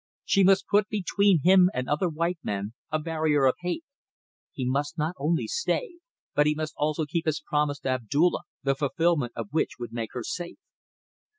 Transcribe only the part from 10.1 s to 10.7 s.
her safe.